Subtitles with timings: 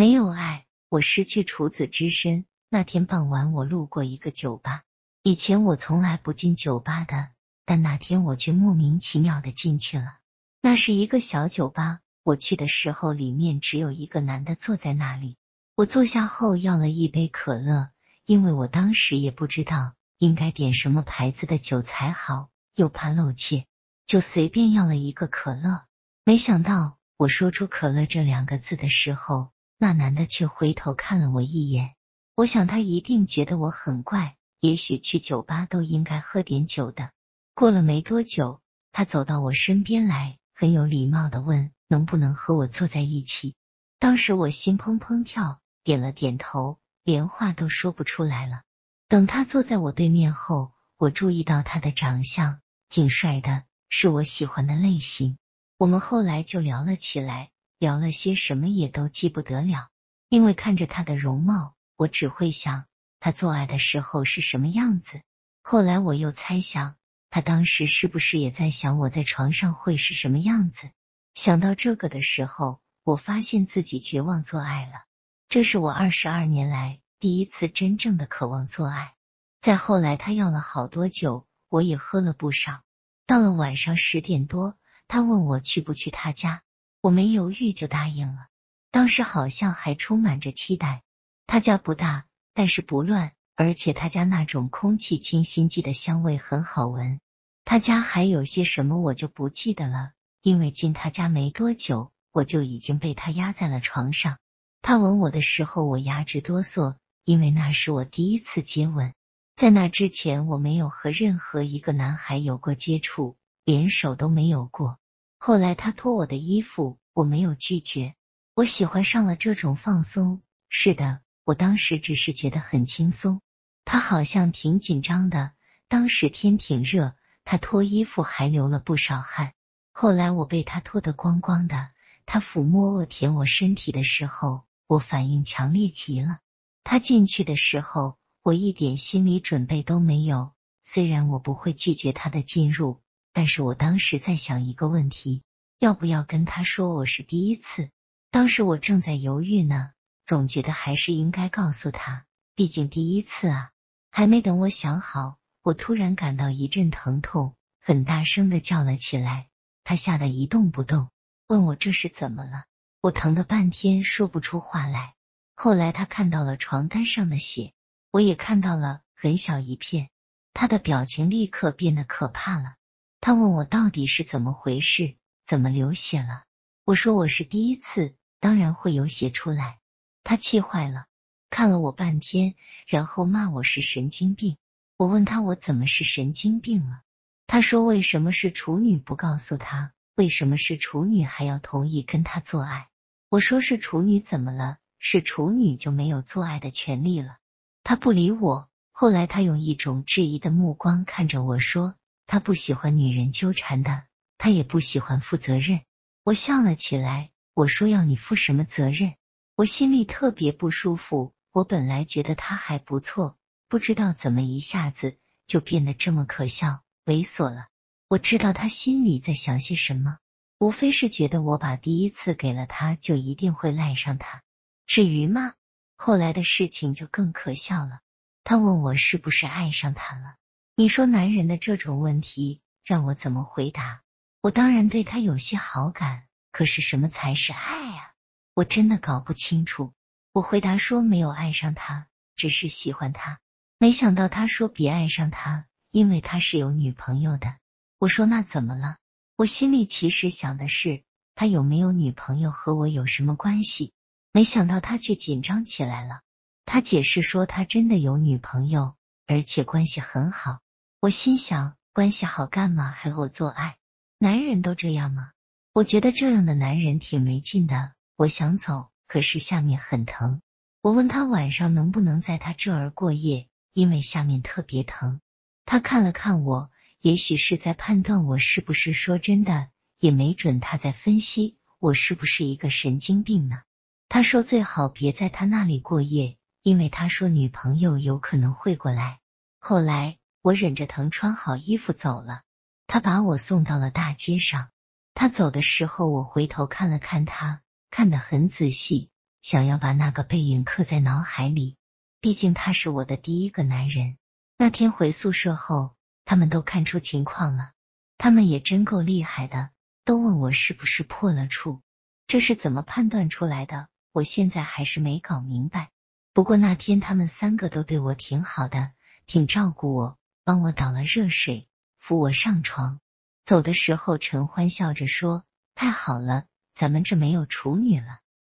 [0.00, 2.46] 没有爱，我失去处子之身。
[2.70, 4.84] 那天傍晚，我路过一个酒吧，
[5.22, 7.28] 以前我从来不进酒吧的，
[7.66, 10.16] 但那天我却莫名其妙的进去了。
[10.62, 15.36] 那是一个小酒吧，我去的时候里面只有一个男的坐在那里。
[15.74, 17.90] 我坐下后要了一杯可乐，
[18.24, 23.66] 因为我当时也不知道应该点什么牌子的酒才好，又怕露怯，
[24.06, 25.82] 就随便要了一个可乐。
[26.24, 29.50] 没想到我说出可乐这两个字的时候，
[29.82, 31.94] 那男的却回头看了我一眼。
[32.34, 37.12] 我想他一定觉得我很怪，也许去酒吧都应该喝点酒的。
[37.54, 38.60] 过了没多久，
[38.92, 43.54] 他走到我身边来，很有礼貌的问：“能不能和我坐在一起？”
[43.98, 48.60] 当时我心砰砰跳，点了点头，连话都说不出来了。
[49.08, 52.60] 等他坐在我对面后，我注意到他的长相
[52.90, 55.38] 挺帅的，是我喜欢的类型。
[55.78, 59.88] 我们后来就聊了起来，聊了些什么也都记不得了，
[60.28, 61.74] 因为看着他的容貌。
[61.96, 62.84] 我只会想
[63.20, 65.22] 他做爱的时候是什么样子。
[65.62, 66.96] 后来我又猜想，
[67.30, 70.90] 他当时是不是也在想我在床上会是什么样子？
[71.32, 75.04] 想到这个的时候，我发现自己绝望做爱了。
[75.48, 79.14] 这是我二十二年来第一次真正的渴望做爱。
[79.62, 82.82] 再后来，他要了好多酒，我也喝了不少。
[83.26, 84.76] 到了晚上十点多，
[85.08, 86.62] 他问我去不去他家，
[87.02, 88.48] 我没犹豫就答应了。
[88.90, 91.02] 当时好像还充满着期待。
[91.46, 97.20] 他家不大，但是不乱，而且他家那种空气清新剂的香味很好闻。
[97.64, 100.12] 他家还有些什么我就不记得了，
[100.42, 104.38] 因为进他家没多久，我就已经被他压在了床上。
[104.82, 109.14] 他吻我的时候，我牙直哆嗦，因为那是我第一次接吻。
[109.56, 114.98] 在那之前，我没有和任何一个男孩有过接触，连手都没有过。
[115.42, 118.14] 后来他脱我的衣服，我没有拒绝，
[118.52, 120.42] 我喜欢上了这种放松。
[120.68, 121.22] 是的。
[121.44, 123.40] 我当时只是觉得很轻松，
[123.86, 125.52] 他好像挺紧张的。
[125.88, 129.54] 当时天挺热，他脱衣服还流了不少汗。
[129.90, 131.88] 后来我被他脱得光光的，
[132.26, 136.40] 他抚摸我、舔我身体的时候，我反应强烈极了。
[136.84, 140.52] 他进去的时候，我一点心理准备都没有。
[140.82, 143.00] 虽然我不会拒绝他的进入，
[143.32, 145.42] 但是我当时在想一个问题：
[145.78, 147.90] 要不要跟他说我是第一次？
[148.30, 149.92] 当时我正在犹豫呢。
[150.26, 152.24] 总觉得还是应该告诉他，
[152.54, 153.70] 毕竟第一次啊。
[154.12, 159.48] 还没等我想好，我突然感到一阵疼痛，很大声的叫了起来。
[159.82, 161.10] 他吓得一动不动，
[161.48, 162.64] 问我这是怎么了。
[163.00, 165.14] 我疼的半天说不出话来。
[165.56, 167.72] 后来他看到了床单上的血，
[168.12, 170.10] 我也看到了很小一片。
[170.54, 172.76] 他的表情立刻变得可怕了。
[173.22, 175.14] 他问我到底是怎么回事，
[175.44, 176.44] 怎么流血了？
[176.86, 179.78] 我说我是第一次，当然会有血出来。
[180.24, 181.04] 他气坏了，
[181.50, 182.54] 看了我半天，
[182.86, 184.56] 然后骂我是神经病。
[184.96, 187.02] 我问他我怎么是神经病了？
[187.46, 189.92] 他说为什么是处女不告诉他？
[190.14, 192.88] 为什么是处女还要同意跟他做爱？
[193.28, 194.78] 我说是处女怎么了？
[194.98, 197.36] 是处女就没有做爱的权利了？
[197.84, 198.68] 他不理我。
[198.92, 201.94] 后来他用一种质疑的目光看着我说，
[202.30, 204.04] 他不喜欢女人纠缠的，
[204.38, 205.80] 他也不喜欢负责任。
[206.22, 209.14] 我笑了起来，我说要你负什么责任？
[209.56, 211.34] 我心里特别不舒服。
[211.50, 213.36] 我本来觉得他还不错，
[213.66, 217.66] 不知道怎么一下子就变得这么可笑、猥琐了。
[218.06, 220.18] 我知道他心里在想些什么，
[220.60, 224.44] 无非是觉得我把第一次给了他，就一定会赖上他。
[224.86, 225.54] 至于吗？
[225.96, 227.98] 后来的事情就更可笑了。
[228.44, 230.36] 他问我是不是爱上他了？
[230.76, 234.02] 你说男人的这种问题让我怎么回答？
[234.40, 238.12] 我当然对他有些好感，可是什么才是爱啊？
[238.54, 239.92] 我真的搞不清楚。
[240.32, 243.40] 我回答说没有爱上他，只是喜欢他。
[243.78, 247.56] 没想到他说别爱上他，因为他是有女朋友的。
[247.98, 248.96] 我说那怎么了？
[249.36, 251.02] 我心里其实想的是
[251.34, 253.92] 他有没有女朋友和我有什么关系？
[254.32, 256.20] 没想到他却紧张起来了。
[256.64, 258.94] 他解释说他真的有女朋友，
[259.30, 260.58] 而且关系很好。
[260.98, 263.76] 我心想关系好干嘛还和我做爱？
[264.18, 265.30] 男人都这样吗？
[265.72, 267.92] 我觉得这样的男人挺没劲的。
[268.16, 270.42] 我想走，可是下面很疼。
[270.82, 275.20] 我问他晚上能不能在他这儿过夜，因为下面特别疼。
[275.64, 279.68] 他看了看我，也许是在判断我是不是说真的，
[280.00, 283.60] 也没准他在分析我是不是一个神经病呢。
[284.08, 289.19] 他说最好别在他那里过夜，因为他说女朋友有可能会过来。
[289.60, 292.42] 后来我忍着疼穿好衣服走了，
[292.86, 294.70] 他把我送到了大街上。
[295.14, 297.62] 他走的时候，我回头看了看他。
[297.92, 299.10] 看得很仔细，
[299.42, 301.76] 想要把那个背影刻在脑海里。
[302.20, 304.16] 毕竟他是我的第一个男人。
[304.56, 307.72] 那天回宿舍后，他们都看出情况了。
[308.16, 309.70] 他们也真够厉害的，
[310.04, 311.82] 都问我是不是破了处，
[312.28, 313.88] 这是怎么判断出来的？
[314.12, 315.90] 我现在还是没搞明白。
[316.32, 318.92] 不过那天他们三个都对我挺好的，
[319.30, 321.68] 挺照顾我，帮我倒了热水，
[321.98, 322.98] 扶我上床。
[323.44, 325.44] 走的时候，陈欢笑着说
[325.76, 328.18] ：“太好了，咱们这没有处女了。”